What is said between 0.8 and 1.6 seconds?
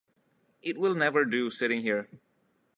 never do,